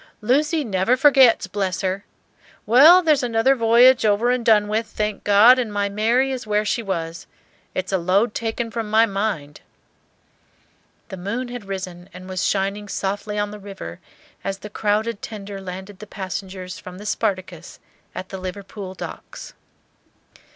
[0.21, 2.05] "Lucy never forgets, bless her!
[2.65, 6.65] Well, there's another voyage over and done with, thank God, and my Mary is where
[6.65, 7.27] she was.
[7.75, 9.61] It's a load taken from my mind."
[11.09, 13.99] The moon had risen and was shining softly on the river
[14.43, 17.79] as the crowded tender landed the passengers from the "Spartacus"
[18.15, 19.53] at the Liverpool docks.